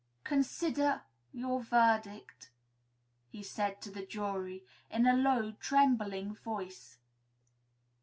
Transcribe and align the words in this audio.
"Consider 0.23 1.03
your 1.31 1.61
verdict," 1.61 2.49
he 3.29 3.43
said 3.43 3.83
to 3.83 3.91
the 3.91 4.03
jury, 4.03 4.65
in 4.89 5.05
a 5.05 5.13
low, 5.15 5.51
trembling 5.59 6.33
voice. 6.33 6.97